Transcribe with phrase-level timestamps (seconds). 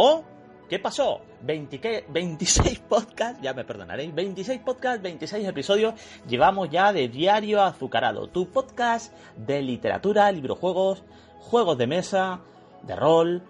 [0.00, 0.22] ¿O
[0.68, 1.22] qué pasó?
[1.42, 5.94] 20, 26 podcasts, ya me perdonaréis, 26 podcasts, 26 episodios
[6.28, 11.02] llevamos ya de Diario Azucarado, tu podcast de literatura, librojuegos,
[11.40, 12.42] juegos de mesa,
[12.84, 13.42] de rol,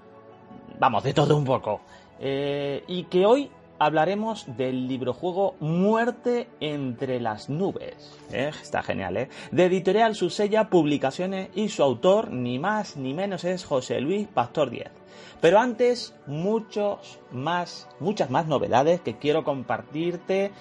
[0.79, 1.83] vamos, de todo un poco.
[2.19, 8.19] Eh, y que hoy hablaremos del librojuego Muerte entre las nubes.
[8.33, 9.29] Eh, está genial, ¿eh?
[9.53, 14.71] De editorial Susella Publicaciones y su autor, ni más ni menos, es José Luis Pastor
[14.71, 14.98] Díez.
[15.41, 20.53] Pero antes, muchos más, muchas más novedades que quiero compartirte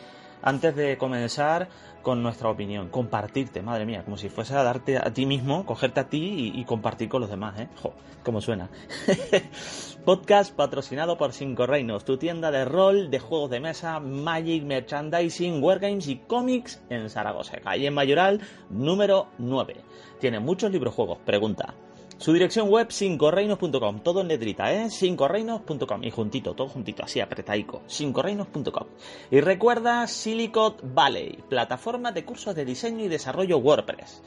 [0.42, 1.68] antes de comenzar
[2.08, 2.88] con nuestra opinión.
[2.88, 6.64] Compartirte, madre mía, como si fuese a darte a ti mismo, cogerte a ti y,
[6.64, 7.68] compartir con los demás, ¿eh?
[7.82, 7.94] Jo,
[8.24, 8.70] cómo suena.
[10.06, 15.62] Podcast patrocinado por Cinco Reinos, tu tienda de rol, de juegos de mesa, Magic, Merchandising,
[15.62, 19.76] Wargames y cómics en Zaragoza, calle Mayoral, número 9.
[20.22, 21.74] Tiene muchos libros juegos, pregunta.
[22.18, 24.90] Su dirección web, cincoreinos.com, todo en letrita, ¿eh?
[24.90, 28.88] cincoreinos.com y juntito, todo juntito, así apretaico, cincoreinos.com.
[29.30, 34.24] Y recuerda Silicon Valley, plataforma de cursos de diseño y desarrollo WordPress,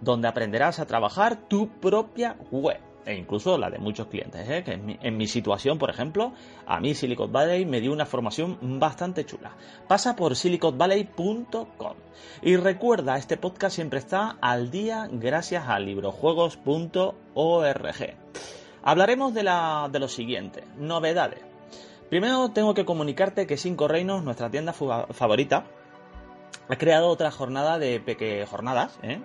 [0.00, 4.62] donde aprenderás a trabajar tu propia web e incluso la de muchos clientes, ¿eh?
[4.64, 6.32] que en mi, situación, por ejemplo,
[6.66, 9.56] a mí Silicon Valley me dio una formación bastante chula.
[9.88, 11.94] Pasa por siliconvalley.com
[12.42, 17.14] y recuerda, este podcast siempre está al día gracias a librojuegos.org.
[18.82, 21.40] Hablaremos de, la, de lo siguiente, novedades.
[22.10, 25.64] Primero tengo que comunicarte que Cinco Reinos, nuestra tienda favorita,
[26.68, 29.20] ha creado otra jornada de peque jornadas, ¿eh?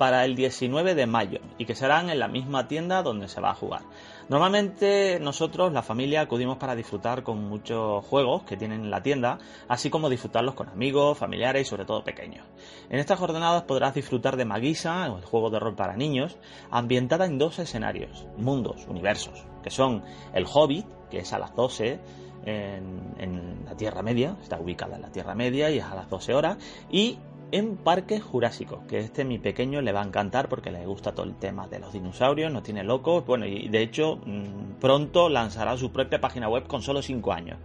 [0.00, 3.50] Para el 19 de mayo y que serán en la misma tienda donde se va
[3.50, 3.82] a jugar.
[4.30, 9.36] Normalmente nosotros, la familia, acudimos para disfrutar con muchos juegos que tienen en la tienda,
[9.68, 12.46] así como disfrutarlos con amigos, familiares y sobre todo pequeños.
[12.88, 16.38] En estas jornadas podrás disfrutar de Maguisa, el juego de rol para niños,
[16.70, 22.00] ambientada en dos escenarios, mundos, universos, que son el Hobbit, que es a las 12,
[22.46, 26.08] en, en, la Tierra Media, está ubicada en la Tierra Media y es a las
[26.08, 26.56] 12 horas,
[26.90, 27.18] y
[27.52, 31.26] en Parque Jurásico, que este mi pequeño le va a encantar porque le gusta todo
[31.26, 35.76] el tema de los dinosaurios, no tiene locos, bueno, y de hecho mm, pronto lanzará
[35.76, 37.58] su propia página web con solo 5 años.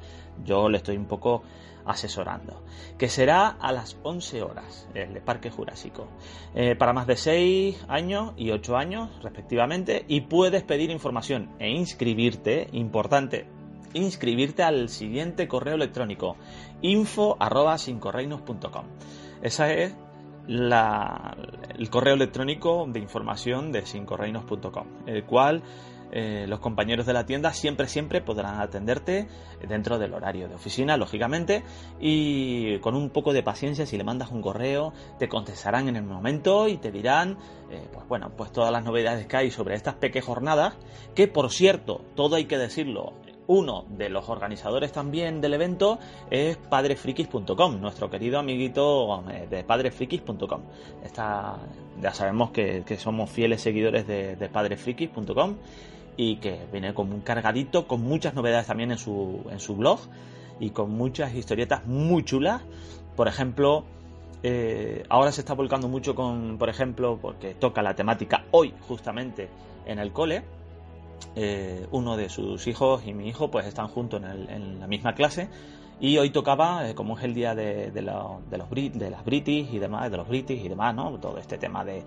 [0.44, 1.44] Yo le estoy un poco
[1.86, 2.64] asesorando,
[2.98, 6.08] que será a las 11 horas, el de Parque Jurásico,
[6.56, 11.70] eh, para más de 6 años y 8 años respectivamente, y puedes pedir información e
[11.70, 13.46] inscribirte, importante,
[13.94, 16.36] inscribirte al siguiente correo electrónico
[16.82, 17.78] info arroba
[19.46, 19.96] ese es
[20.48, 25.62] el correo electrónico de información de cincoreinos.com, el cual
[26.12, 29.28] eh, los compañeros de la tienda siempre, siempre podrán atenderte
[29.68, 31.64] dentro del horario de oficina, lógicamente,
[32.00, 36.04] y con un poco de paciencia, si le mandas un correo, te contestarán en el
[36.04, 37.38] momento y te dirán,
[37.70, 40.76] eh, pues bueno, pues todas las novedades que hay sobre estas pequeñas jornadas,
[41.14, 43.14] que por cierto, todo hay que decirlo,
[43.48, 50.62] uno de los organizadores también del evento es padrefrikis.com, nuestro querido amiguito de padrefrikis.com.
[52.02, 55.56] ya sabemos que, somos fieles seguidores de, de padrefrikis.com
[56.18, 60.00] y que viene como un cargadito con muchas novedades también en su, en su blog
[60.60, 62.62] y con muchas historietas muy chulas.
[63.16, 63.84] Por ejemplo,
[64.44, 69.50] eh, ahora se está volcando mucho con, por ejemplo, porque toca la temática hoy justamente
[69.86, 70.44] en el cole
[71.36, 75.50] eh, uno de sus hijos y mi hijo pues están juntos en, la misma clase
[76.00, 79.80] y hoy tocaba, eh, como es el día de, de, los, de las British y
[79.80, 81.18] demás, de los British y demás, ¿no?
[81.20, 82.04] Todo este tema de,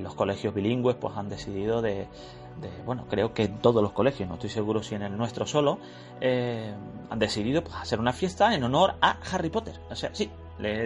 [0.00, 2.06] los colegios bilingües pues han decidido de,
[2.86, 5.78] bueno, creo que todos los colegios, no estoy seguro si en el nuestro solo,
[6.20, 6.72] eh,
[7.10, 9.78] han decidido pues, hacer una fiesta en honor a Harry Potter.
[9.90, 10.30] O sea, sí,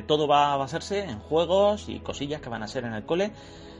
[0.06, 3.32] todo va a basarse en juegos y cosillas que van a ser en el cole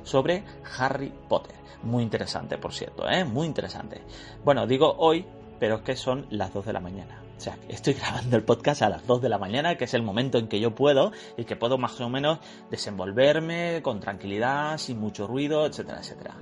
[0.03, 0.45] sobre
[0.79, 1.57] Harry Potter.
[1.83, 3.25] Muy interesante, por cierto, ¿eh?
[3.25, 4.03] Muy interesante.
[4.45, 5.25] Bueno, digo hoy,
[5.61, 7.23] pero es que son las 2 de la mañana.
[7.37, 10.03] O sea, estoy grabando el podcast a las 2 de la mañana, que es el
[10.03, 12.41] momento en que yo puedo y que puedo más o menos
[12.71, 16.35] desenvolverme con tranquilidad, sin mucho ruido, etcétera, etcétera.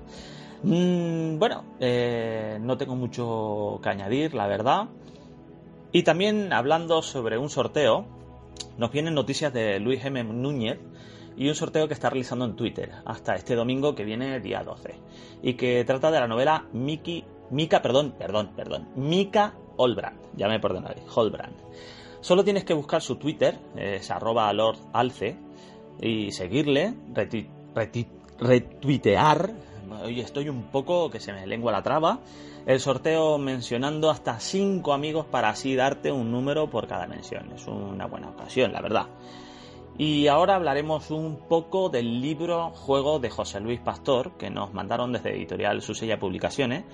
[0.63, 4.89] Mm, bueno, eh, no tengo mucho que añadir, la verdad.
[5.93, 8.07] Y también hablando sobre un sorteo,
[8.79, 10.23] nos vienen noticias de Luis M.
[10.25, 10.79] Núñez,
[11.37, 14.95] y un sorteo que está realizando en Twitter hasta este domingo que viene día 12
[15.43, 20.59] y que trata de la novela Miki, Mika, perdón, perdón, perdón, Mika Olbrand, ya me
[20.59, 21.55] perdonaré, Holbrand.
[22.21, 25.37] Solo tienes que buscar su Twitter, es arroba lordalce,
[26.01, 26.95] y seguirle,
[28.39, 29.55] retuitear,
[30.03, 32.21] hoy estoy un poco que se me lengua la traba,
[32.67, 37.53] el sorteo mencionando hasta 5 amigos para así darte un número por cada mención.
[37.55, 39.07] Es una buena ocasión, la verdad.
[39.99, 45.13] Y ahora hablaremos un poco del libro Juego de José Luis Pastor, que nos mandaron
[45.13, 46.85] desde Editorial Susella Publicaciones,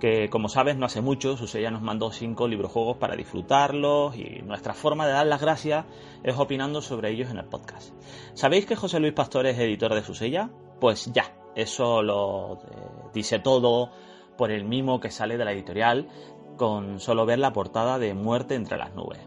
[0.00, 4.74] que como sabes no hace mucho Susella nos mandó cinco librojuegos para disfrutarlos y nuestra
[4.74, 5.86] forma de dar las gracias
[6.22, 7.92] es opinando sobre ellos en el podcast.
[8.34, 10.48] ¿Sabéis que José Luis Pastor es editor de Susella?
[10.80, 13.90] Pues ya, eso lo eh, dice todo
[14.36, 16.08] por el mismo que sale de la editorial
[16.56, 19.20] con solo ver la portada de Muerte entre las nubes.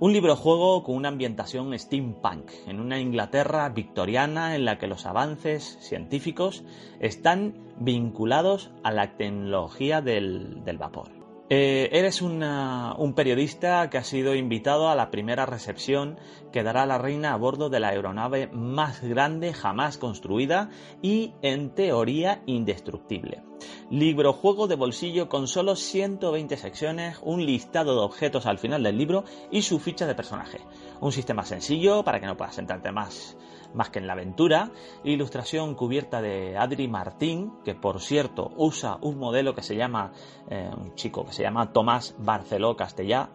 [0.00, 5.76] Un librojuego con una ambientación steampunk, en una Inglaterra victoriana en la que los avances
[5.82, 6.64] científicos
[7.00, 11.10] están vinculados a la tecnología del, vapor.
[11.50, 16.16] Eh, eres un periodista que ha sido invitado a la primera recepción
[16.50, 20.70] que dará la reina a bordo de la aeronave más grande jamás construida
[21.02, 23.49] y, en teoría, indestructible.
[23.90, 28.98] Libro juego de bolsillo con solo 120 secciones, un listado de objetos al final del
[28.98, 30.60] libro y su ficha de personaje.
[31.00, 33.36] Un sistema sencillo para que no puedas sentarte más
[33.74, 34.70] más que en la aventura,
[35.04, 40.12] ilustración cubierta de Adri Martín, que por cierto usa un modelo que se llama,
[40.48, 43.30] eh, un chico que se llama Tomás Barceló Castellá,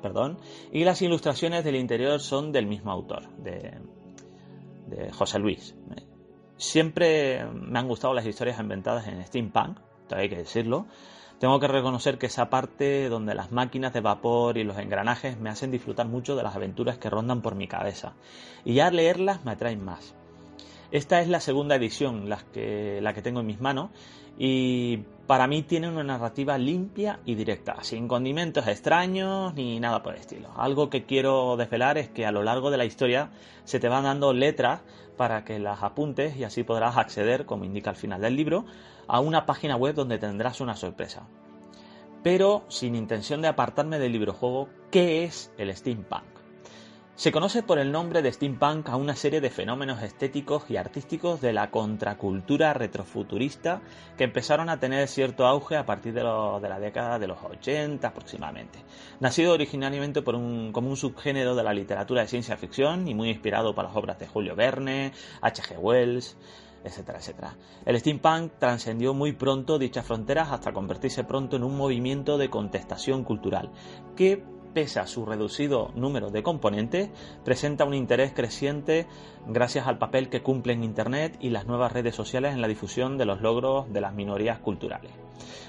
[0.00, 0.38] perdón,
[0.72, 3.80] y las ilustraciones del interior son del mismo autor, de,
[4.86, 5.74] de José Luis.
[6.56, 9.78] Siempre me han gustado las historias inventadas en steampunk,
[10.10, 10.86] hay que decirlo,
[11.38, 15.50] tengo que reconocer que esa parte donde las máquinas de vapor y los engranajes me
[15.50, 18.14] hacen disfrutar mucho de las aventuras que rondan por mi cabeza.
[18.64, 20.14] Y ya leerlas me atraen más.
[20.90, 23.90] Esta es la segunda edición, la que, la que tengo en mis manos,
[24.38, 30.14] y para mí tiene una narrativa limpia y directa, sin condimentos extraños ni nada por
[30.14, 30.50] el estilo.
[30.56, 33.30] Algo que quiero desvelar es que a lo largo de la historia
[33.64, 34.82] se te van dando letras
[35.16, 38.66] para que las apuntes y así podrás acceder, como indica al final del libro,
[39.06, 41.26] a una página web donde tendrás una sorpresa.
[42.22, 46.33] Pero sin intención de apartarme del librojuego, ¿qué es el steampunk?
[47.16, 51.40] Se conoce por el nombre de steampunk a una serie de fenómenos estéticos y artísticos
[51.40, 53.82] de la contracultura retrofuturista
[54.18, 58.80] que empezaron a tener cierto auge a partir de, la década de los 80 aproximadamente.
[59.20, 63.84] Nacido originariamente como un subgénero de la literatura de ciencia ficción y muy inspirado por
[63.84, 65.78] las obras de Julio Verne, H.G.
[65.78, 66.36] Wells,
[66.82, 67.56] etcétera, etcétera.
[67.86, 73.22] El steampunk trascendió muy pronto dichas fronteras hasta convertirse pronto en un movimiento de contestación
[73.22, 73.70] cultural
[74.16, 74.42] que
[74.74, 77.08] pese a su reducido número de componentes,
[77.44, 79.06] presenta un interés creciente
[79.46, 83.24] gracias al papel que cumplen Internet y las nuevas redes sociales en la difusión de
[83.24, 85.12] los logros de las minorías culturales,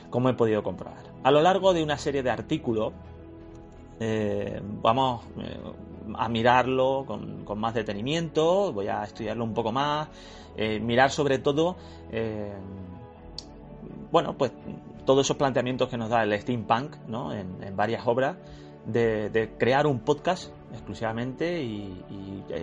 [0.10, 1.04] como he podido comprobar.
[1.24, 2.94] A lo largo de una serie de artículos,
[4.00, 5.58] eh, vamos eh,
[6.16, 10.10] a mirarlo con, más detenimiento, voy a estudiarlo un poco más,
[10.58, 11.76] eh, mirar sobre todo,
[14.12, 14.52] bueno, pues
[15.06, 17.34] todos esos planteamientos que nos da el steampunk ¿no?
[17.34, 18.38] en, varias obras,
[18.86, 22.04] de, crear un podcast exclusivamente y,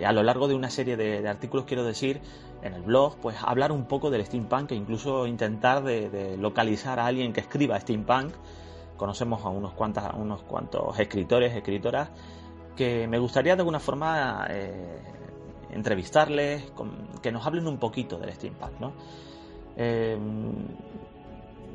[0.05, 2.21] a lo largo de una serie de, artículos, quiero decir,
[2.61, 7.05] en el blog, pues hablar un poco del steampunk e incluso intentar de, localizar a
[7.05, 8.33] alguien que escriba steampunk.
[8.97, 12.09] Conocemos a unos, cuantas, unos cuantos escritores, escritoras,
[12.75, 15.01] que me gustaría de alguna forma eh,
[15.71, 16.71] entrevistarles,
[17.21, 18.93] que nos hablen un poquito del steampunk, ¿no?
[19.75, 20.17] Eh,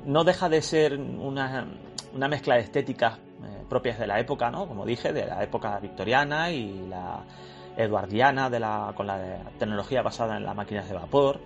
[0.06, 1.66] no deja de ser una,
[2.14, 4.66] mezcla de estéticas eh, propias de la época, ¿no?
[4.66, 7.24] Como dije, de la época victoriana y la
[7.76, 11.40] eduardiana de la, con la tecnología basada en las máquinas de vapor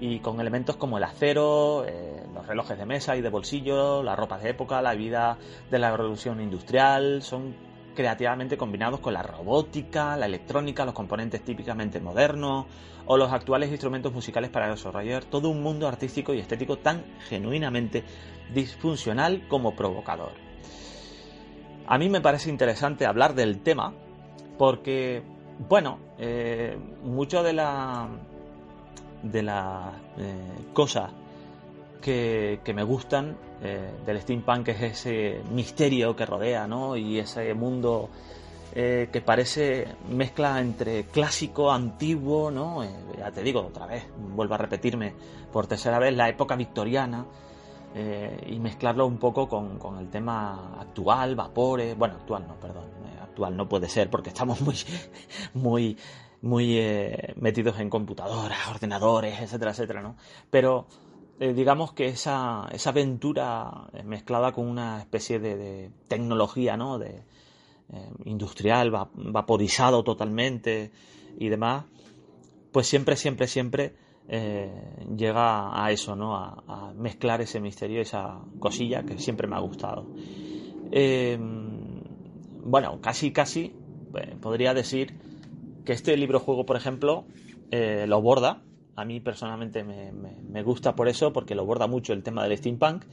[0.00, 4.14] y con elementos como el acero, eh, los relojes de mesa y de bolsillo, la
[4.16, 5.38] ropa de época, la vida
[5.70, 7.54] de la revolución industrial, son
[7.94, 12.66] creativamente combinados con la robótica, la electrónica, los componentes típicamente modernos
[13.06, 18.04] o los actuales instrumentos musicales para desarrollar todo un mundo artístico y estético tan genuinamente
[18.54, 20.47] disfuncional como provocador.
[21.90, 23.94] A mí me parece interesante hablar del tema
[24.58, 25.22] porque,
[25.68, 28.08] bueno, eh, mucho de la
[29.22, 30.36] de las eh,
[30.72, 31.10] cosas
[32.00, 36.96] que, me gustan eh, del steampunk es ese misterio que rodea, ¿no?
[36.96, 38.08] Y ese mundo
[38.74, 42.84] eh, que parece mezcla entre clásico, antiguo, ¿no?
[43.18, 44.04] Ya te digo otra vez,
[44.34, 45.14] vuelvo a repetirme
[45.52, 47.24] por tercera vez, la época victoriana
[47.94, 52.84] y mezclarlo un poco con, con, el tema actual, vapores, bueno, actual no, perdón,
[53.20, 54.76] actual no puede ser porque estamos muy,
[55.54, 55.96] muy,
[56.42, 56.80] muy
[57.36, 60.16] metidos en computadoras, ordenadores, etcétera, etcétera, ¿no?
[60.50, 60.86] Pero
[61.40, 66.98] eh, digamos que esa, esa aventura eh, mezclada con una especie de, tecnología, ¿no?
[66.98, 67.22] De,
[67.92, 70.90] eh, industrial, vaporizado totalmente
[71.38, 71.84] y demás,
[72.72, 73.94] pues siempre, siempre, siempre
[74.28, 76.36] llega a eso, ¿no?
[76.36, 80.06] A, mezclar ese misterio, esa cosilla que siempre me ha gustado.
[82.64, 83.74] bueno, casi, casi
[84.40, 85.14] podría decir
[85.84, 87.24] que este libro juego, por ejemplo,
[87.70, 88.62] lo borda
[88.98, 93.04] a mí personalmente me, gusta por eso, porque lo borda mucho el tema del steampunk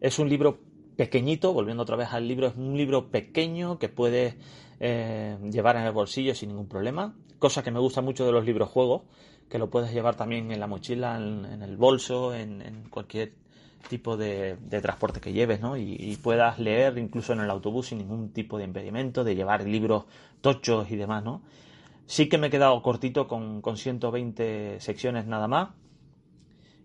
[0.00, 0.60] Es un libro
[0.94, 4.36] pequeñito, volviendo otra vez al libro, es un libro pequeño que puedes
[4.78, 8.44] eh, llevar en el bolsillo sin ningún problema, cosa que me gusta mucho de los
[8.44, 9.02] libros juegos,
[9.48, 13.32] que lo puedes llevar también en la mochila, en, el bolso, en, cualquier
[13.88, 15.76] tipo de, transporte que lleves, ¿no?
[15.76, 20.04] Y, puedas leer incluso en el autobús sin ningún tipo de impedimento, de llevar libros
[20.40, 21.42] tochos y demás, ¿no?
[22.06, 25.70] Sí que me he quedado cortito con, con 120 secciones nada más.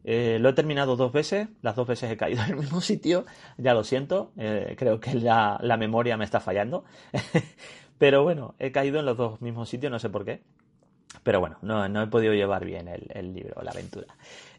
[0.05, 3.25] Eh, lo he terminado dos veces, las dos veces he caído en el mismo sitio,
[3.57, 6.83] ya lo siento, eh, creo que la, la memoria me está fallando.
[7.97, 10.41] Pero bueno, he caído en los dos mismos sitios, no sé por qué.
[11.23, 14.15] Pero bueno, no, no he podido llevar bien el, el libro, la aventura.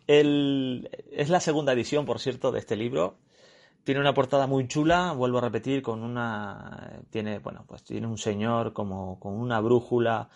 [0.06, 3.16] El, es la segunda edición, por cierto, de este libro.
[3.84, 7.00] Tiene una portada muy chula, vuelvo a repetir, con una.
[7.10, 10.30] Tiene, bueno, pues tiene un señor como con una brújula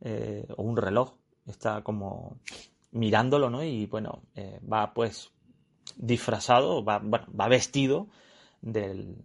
[0.00, 1.14] eh, o un reloj.
[1.46, 2.36] Está como
[2.92, 3.64] mirándolo, ¿no?
[3.64, 5.32] Y bueno, eh, va pues
[5.96, 8.06] disfrazado, va, bueno, va vestido
[8.60, 9.16] del,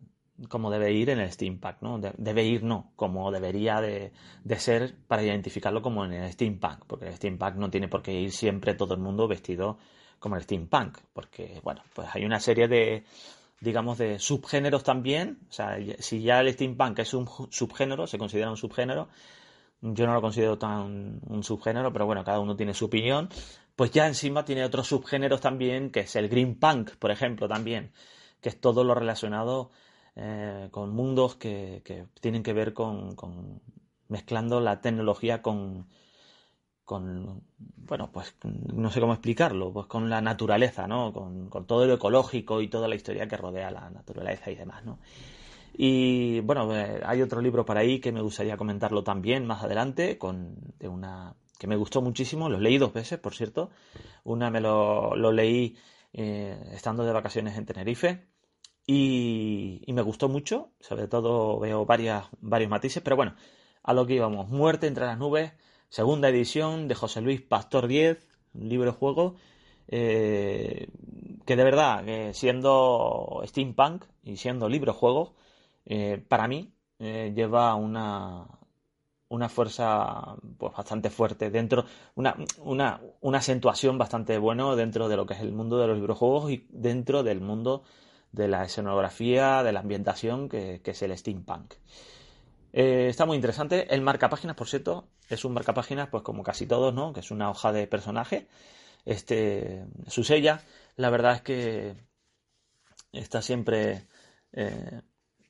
[0.49, 1.99] como debe ir en el steampunk, ¿no?
[1.99, 4.11] debe ir no, como debería de,
[4.57, 8.31] ser para identificarlo como en el steampunk, porque el steampunk no tiene por qué ir
[8.31, 9.77] siempre todo el mundo vestido
[10.19, 13.03] como el steampunk, porque, bueno, pues hay una serie de,
[13.61, 18.49] digamos, de subgéneros también, o sea, si ya el steampunk es un subgénero, se considera
[18.49, 19.09] un subgénero,
[19.81, 23.29] yo no lo considero tan un subgénero, pero bueno, cada uno tiene su opinión,
[23.75, 27.91] pues ya encima tiene otros subgéneros también, que es el green punk, por ejemplo, también,
[28.41, 29.71] que es todo lo relacionado
[30.19, 31.83] eh, con mundos que,
[32.19, 33.15] tienen que ver con,
[34.07, 35.87] mezclando la tecnología con,
[36.87, 41.13] bueno, pues no sé cómo explicarlo, pues con la naturaleza, ¿no?
[41.13, 44.97] Con, todo lo ecológico y toda la historia que rodea la naturaleza y demás, ¿no?
[45.75, 50.17] Y bueno, eh, hay otro libro por ahí que me gustaría comentarlo también más adelante,
[50.17, 53.69] con, de una que me gustó muchísimo, lo leí dos veces, por cierto.
[54.23, 55.77] Una me lo, leí
[56.13, 58.36] eh, estando de vacaciones en Tenerife
[58.87, 63.35] y, me gustó mucho, sobre todo veo varias, varios matices, pero bueno,
[63.83, 65.51] a lo que íbamos, Muerte entre las nubes,
[65.89, 68.17] segunda edición de José Luis Pastor 10,
[68.53, 69.35] libro juego,
[69.89, 70.87] eh,
[71.45, 72.03] que de verdad,
[72.33, 75.35] siendo steampunk y siendo libro juego,
[75.85, 78.47] eh, para mí eh, lleva una,
[79.29, 85.25] una fuerza pues, bastante fuerte dentro, una, una, una acentuación bastante buena dentro de lo
[85.25, 87.83] que es el mundo de los librojuegos y dentro del mundo
[88.31, 91.73] de la escenografía, de la ambientación, que, es el steampunk.
[92.73, 93.93] Eh, está muy interesante.
[93.93, 97.13] El marcapáginas, por cierto, es un marcapáginas, pues como casi todos, ¿no?
[97.13, 98.47] Que es una hoja de personaje.
[99.05, 100.61] Este, su sella,
[100.95, 101.95] la verdad es que
[103.13, 104.07] está siempre
[104.51, 105.01] eh,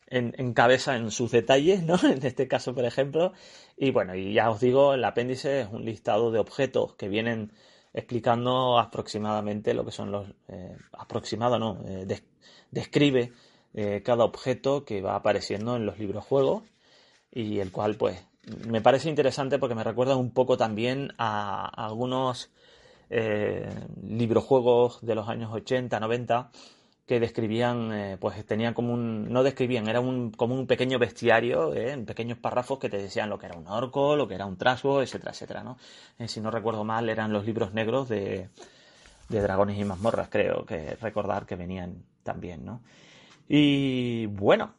[0.08, 1.96] en, cabeza en sus detalles, ¿no?
[2.04, 3.34] En este caso, por ejemplo.
[3.76, 7.52] Y bueno, y ya os digo, el apéndice es un listado de objetos que vienen
[7.94, 10.30] explicando aproximadamente lo que son los...
[10.48, 12.06] Eh, aproximado, no, eh,
[12.72, 13.32] describe
[13.74, 16.64] eh, cada objeto que va apareciendo en los libros juegos
[17.32, 18.26] y el cual pues
[18.68, 22.50] me parece interesante porque me recuerda un poco también a, algunos
[23.10, 23.70] eh,
[24.02, 26.50] librojuegos de los años 80, 90
[27.06, 31.74] que describían, eh, pues tenían como un, no describían, era un, como un pequeño bestiario,
[31.74, 34.58] en pequeños párrafos que te decían lo que era un orco, lo que era un
[34.58, 35.78] trasgo, etcétera, etcétera, ¿no?
[36.28, 38.50] si no recuerdo mal, eran los libros negros de,
[39.30, 42.82] de dragones y mazmorras, creo que recordar que venían también, ¿no?
[43.48, 44.74] Y bueno,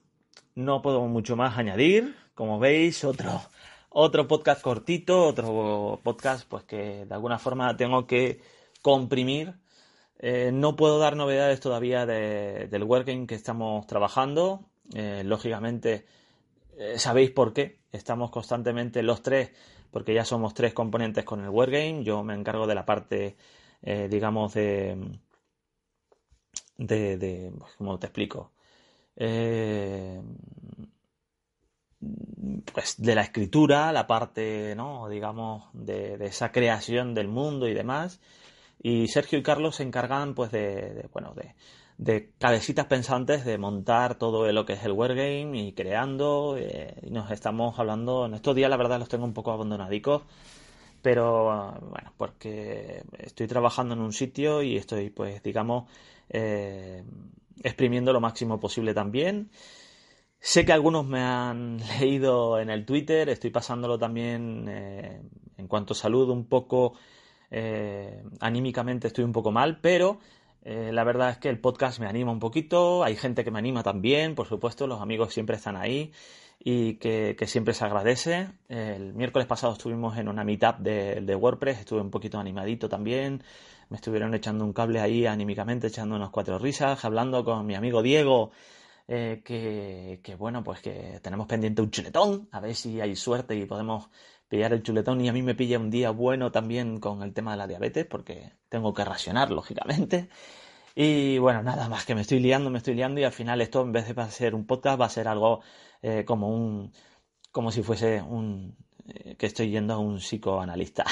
[0.54, 2.14] no puedo mucho más añadir.
[2.34, 3.40] Como veis, otro,
[3.88, 8.42] otro podcast cortito, otro podcast pues que de alguna forma tengo que
[8.82, 9.54] comprimir.
[10.18, 14.68] Eh, no puedo dar novedades todavía del working que estamos trabajando.
[14.94, 16.04] Eh, lógicamente,
[16.76, 17.78] eh, sabéis por qué.
[17.92, 19.52] Estamos constantemente los tres,
[19.90, 22.04] porque ya somos tres componentes con el Wargame.
[22.04, 23.36] Yo me encargo de la parte
[23.80, 25.20] digamos, de,
[26.78, 28.52] de, de, ¿cómo te explico?
[29.16, 30.22] Eh,
[32.72, 35.08] pues de la escritura, la parte, ¿no?
[35.08, 38.20] digamos, de, esa creación del mundo y demás.
[38.80, 41.54] Y Sergio y Carlos se encargan, pues, de, bueno, de,
[41.98, 46.56] de cabecitas pensantes de montar todo lo que es el Wargame y creando.
[46.58, 50.22] Eh, y nos estamos hablando, en estos días la verdad los tengo un poco abandonadicos
[51.02, 55.88] pero bueno, porque estoy trabajando en un sitio y estoy, pues, digamos,
[56.28, 57.04] eh,
[57.62, 59.50] exprimiendo lo máximo posible también.
[60.40, 65.22] Sé que algunos me han leído en el Twitter, estoy pasándolo también eh,
[65.56, 66.94] en cuanto a salud un poco,
[67.50, 70.20] eh, anímicamente estoy un poco mal, pero
[70.64, 73.82] la verdad es que el podcast me anima un poquito, hay gente que me anima
[73.82, 76.12] también, por supuesto, los amigos siempre están ahí
[76.58, 78.48] y que, siempre se agradece.
[78.68, 83.42] El miércoles pasado estuvimos en una meetup de, de WordPress, estuve un poquito animadito también.
[83.88, 88.02] Me estuvieron echando un cable ahí anímicamente, echando unos cuatro risas, hablando con mi amigo
[88.02, 88.50] Diego,
[89.06, 93.56] eh, que, que, bueno, pues que tenemos pendiente un chuletón, a ver si hay suerte
[93.56, 94.10] y podemos
[94.48, 97.52] pillar el chuletón y a mí me pilla un día bueno también con el tema
[97.52, 100.28] de la diabetes, porque tengo que racionar, lógicamente.
[101.00, 103.82] Y bueno, nada más que me estoy liando, me estoy liando y al final esto
[103.82, 105.60] en vez de ser un podcast va a ser algo
[106.02, 106.92] eh, como un,
[107.52, 108.76] como si fuese un,
[109.06, 111.04] eh, que estoy yendo a un psicoanalista.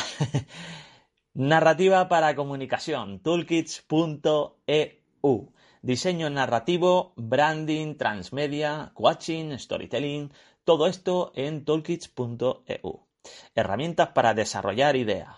[1.35, 5.53] Narrativa para comunicación, toolkits.eu.
[5.83, 10.33] Diseño narrativo, branding, transmedia, coaching, storytelling,
[10.65, 13.07] todo esto en toolkits.eu.
[13.55, 15.37] Herramientas para desarrollar ideas.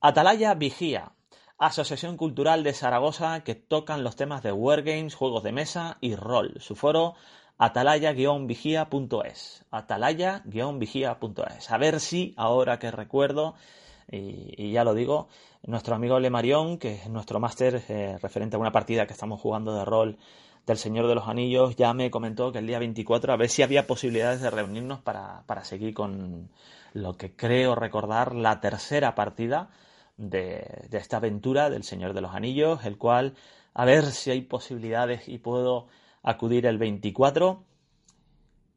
[0.00, 1.12] Atalaya Vigía,
[1.58, 6.54] Asociación Cultural de Zaragoza que tocan los temas de wargames, juegos de mesa y rol.
[6.60, 7.16] Su foro
[7.58, 9.64] atalaya-vigía.es.
[9.72, 11.70] Atalaya-vigía.es.
[11.70, 13.56] A ver si, ahora que recuerdo,
[14.08, 15.26] y, ya lo digo,
[15.64, 19.40] nuestro amigo Le Marion, que es nuestro máster eh, referente a una partida que estamos
[19.40, 20.16] jugando de rol
[20.64, 23.62] del Señor de los Anillos, ya me comentó que el día 24 a ver si
[23.62, 26.50] había posibilidades de reunirnos para, para seguir con
[26.92, 29.70] lo que creo recordar la tercera partida
[30.18, 33.34] de, esta aventura del Señor de los Anillos, el cual
[33.72, 35.86] a ver si hay posibilidades y puedo
[36.22, 37.64] acudir el 24.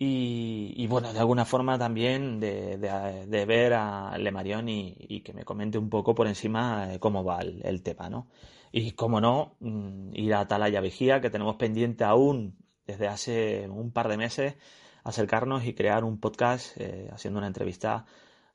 [0.03, 5.77] Y, bueno, de alguna forma también de, ver a Lemarión y, y, que me comente
[5.77, 8.27] un poco por encima cómo va el, tema, ¿no?
[8.71, 12.55] Y como no, mm, ir a Atalaya Vigía, que tenemos pendiente aún
[12.87, 14.55] desde hace un par de meses,
[15.03, 18.05] acercarnos y crear un podcast eh, haciendo una entrevista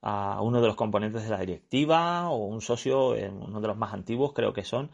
[0.03, 3.93] a uno de los componentes de la directiva o un socio, uno de los más
[3.93, 4.91] antiguos creo que son,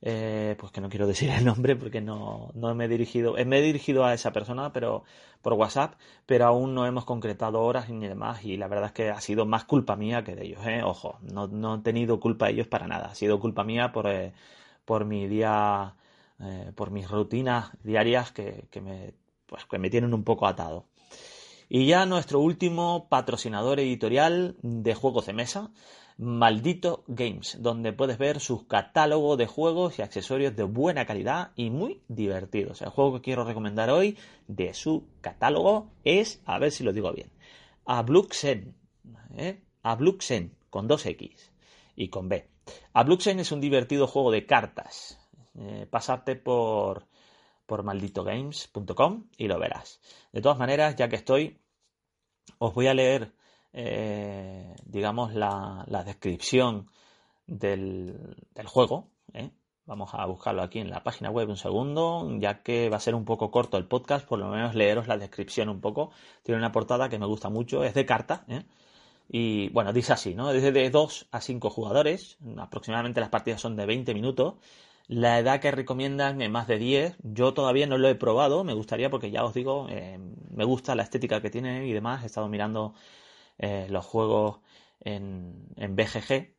[0.00, 3.44] eh, pues que no quiero decir el nombre porque no, no me he dirigido, eh,
[3.44, 5.04] me he dirigido a esa persona pero
[5.42, 5.94] por WhatsApp,
[6.26, 9.46] pero aún no hemos concretado horas ni demás y la verdad es que ha sido
[9.46, 10.82] más culpa mía que de ellos, ¿eh?
[10.84, 14.08] ojo, no, no he tenido culpa ellos para nada, ha sido culpa mía por,
[14.84, 15.94] por mi día,
[16.76, 19.14] por mis rutinas diarias que, que me,
[19.46, 20.86] pues, que me tienen un poco atado.
[21.68, 25.70] Y ya nuestro último patrocinador editorial de juegos de mesa,
[26.16, 31.68] Maldito Games, donde puedes ver su catálogo de juegos y accesorios de buena calidad y
[31.68, 32.80] muy divertidos.
[32.80, 37.12] El juego que quiero recomendar hoy de su catálogo es, a ver si lo digo
[37.12, 37.30] bien,
[37.84, 38.74] Abluxen.
[39.36, 39.60] ¿eh?
[39.82, 41.52] Abluxen, con dos X
[41.96, 42.48] y con B.
[42.94, 45.18] Abluxen es un divertido juego de cartas.
[45.54, 47.06] Eh, pasarte por
[47.68, 50.00] por malditogames.com y lo verás.
[50.32, 51.58] De todas maneras, ya que estoy,
[52.56, 53.34] os voy a leer,
[53.74, 56.86] eh, digamos, la, descripción
[57.46, 59.10] del, juego.
[59.34, 59.50] ¿eh?
[59.84, 63.14] Vamos a buscarlo aquí en la página web un segundo, ya que va a ser
[63.14, 66.10] un poco corto el podcast, por lo menos leeros la descripción un poco.
[66.42, 68.64] Tiene una portada que me gusta mucho, es de carta, ¿eh?
[69.30, 70.50] Y bueno, dice así, ¿no?
[70.54, 74.54] Desde de 2 a 5 jugadores, aproximadamente las partidas son de 20 minutos,
[75.08, 77.16] la edad que recomiendan es más de 10.
[77.22, 80.18] Yo todavía no lo he probado, me gustaría porque ya os digo, eh,
[80.50, 82.22] me gusta la estética que tiene y demás.
[82.22, 82.94] He estado mirando
[83.58, 84.60] eh, los juegos
[85.00, 86.54] en, en, BGG.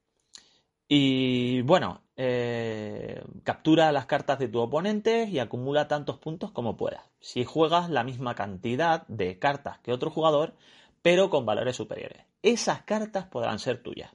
[0.87, 7.03] Y bueno, eh, captura las cartas de tu oponente y acumula tantos puntos como puedas.
[7.19, 10.55] Si juegas la misma cantidad de cartas que otro jugador,
[11.03, 12.25] pero con valores superiores.
[12.41, 14.11] Esas cartas podrán ser tuyas.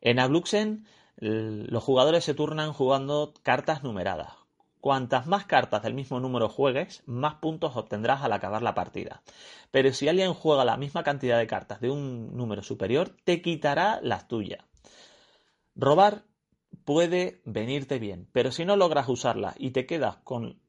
[0.00, 0.84] En Abluxen
[1.16, 4.32] los jugadores se turnan jugando cartas numeradas.
[4.80, 9.22] Cuantas más cartas del mismo número juegues, más puntos obtendrás al acabar la partida.
[9.70, 14.00] Pero si alguien juega la misma cantidad de cartas de un número superior, te quitará
[14.02, 14.64] las tuyas.
[15.76, 16.24] Robar
[16.84, 20.60] puede venirte bien, pero si no logras usarla y te quedas con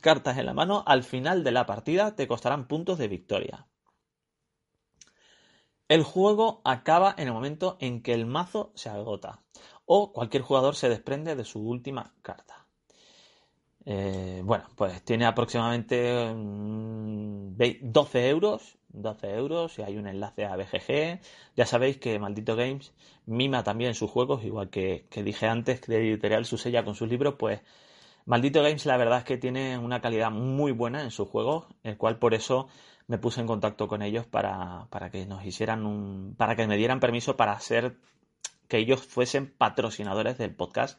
[0.00, 3.68] cartas en la mano, al final de la partida te costarán puntos de victoria.
[5.86, 9.42] El juego acaba en el momento en que el mazo se agota
[9.92, 12.64] o cualquier jugador se desprende de su última carta.
[13.84, 16.32] Eh, bueno, pues tiene aproximadamente
[17.80, 18.78] 12 mm, euros.
[18.92, 21.20] 12 euros y hay un enlace a BGG.
[21.56, 22.92] Ya sabéis que Maldito Games
[23.26, 27.34] mima también sus juegos, igual que, dije antes que editorial su sella con sus libros,
[27.36, 27.60] pues
[28.26, 31.96] Maldito Games la verdad es que tiene una calidad muy buena en sus juegos, el
[31.96, 32.68] cual por eso
[33.08, 36.76] me puse en contacto con ellos para, para que nos hicieran un, para que me
[36.76, 37.96] dieran permiso para hacer
[38.70, 40.98] que ellos fuesen patrocinadores del podcast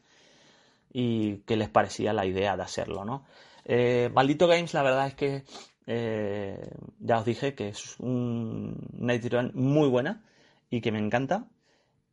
[0.93, 3.25] y qué les parecía la idea de hacerlo, ¿no?
[3.65, 5.45] Eh, Maldito Games, la verdad es que
[5.87, 10.23] eh, ya os dije que es una editorial muy buena
[10.69, 11.47] y que me encanta.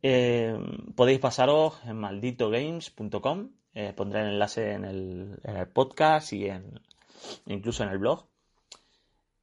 [0.01, 0.57] Eh,
[0.95, 3.49] podéis pasaros en malditogames.com,
[3.95, 5.39] pondré el enlace en el,
[5.73, 6.79] podcast y en,
[7.47, 8.27] incluso en el blog.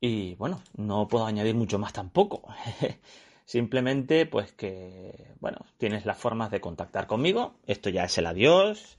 [0.00, 2.42] Y bueno, no puedo añadir mucho más tampoco.
[3.46, 7.54] Simplemente, pues que, bueno, tienes las formas de contactar conmigo.
[7.64, 8.98] Esto ya es el adiós.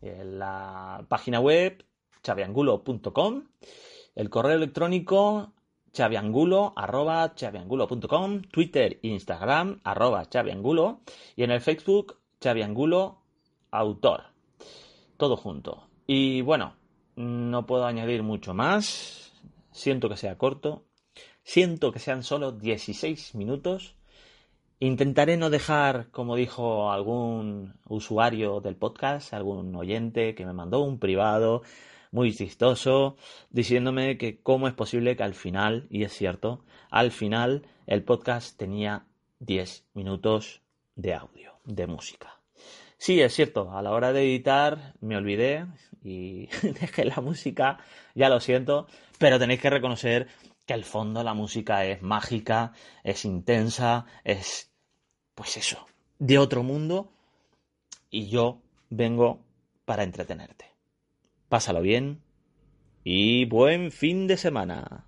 [0.00, 1.84] La página web,
[2.22, 3.44] chaviangulo.com.
[4.14, 5.52] El correo electrónico,
[5.92, 6.74] chaviangulo,
[7.34, 8.40] chaviangulo.com.
[8.50, 11.02] Twitter, Instagram, arroba chaviangulo.
[11.36, 13.18] Y en el Facebook, chaviangulo,
[13.70, 14.22] autor.
[15.18, 15.88] Todo junto.
[16.06, 16.76] Y bueno,
[17.16, 19.34] no puedo añadir mucho más.
[19.70, 20.86] Siento que sea corto.
[21.44, 23.94] Siento que sean solo 16 minutos.
[24.78, 30.98] Intentaré no dejar, como dijo algún usuario del podcast, algún oyente que me mandó un
[30.98, 31.62] privado
[32.10, 33.16] muy chistoso,
[33.50, 38.56] diciéndome que cómo es posible que al final, y es cierto, al final el podcast
[38.58, 39.06] tenía
[39.40, 40.62] 10 minutos
[40.94, 42.38] de audio, de música.
[42.98, 45.66] Sí, es cierto, a la hora de editar me olvidé
[46.04, 47.78] y dejé la música,
[48.14, 48.86] ya lo siento,
[49.18, 50.28] pero tenéis que reconocer
[50.66, 52.72] que al fondo la música es mágica,
[53.04, 54.70] es intensa, es,
[55.34, 55.86] pues eso,
[56.18, 57.12] de otro mundo
[58.10, 59.40] y yo vengo
[59.84, 60.70] para entretenerte.
[61.48, 62.22] Pásalo bien
[63.04, 65.06] y buen fin de semana.